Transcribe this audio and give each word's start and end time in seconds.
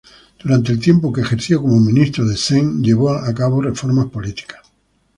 Durante 0.43 0.71
el 0.71 0.79
tiempo 0.79 1.13
que 1.13 1.21
ejerció 1.21 1.61
como 1.61 1.79
ministro 1.79 2.25
de 2.25 2.35
Zheng 2.35 2.81
llevó 2.81 3.11
a 3.11 3.31
cabo 3.35 3.61
reformas 3.61 4.07
políticas. 4.07 4.61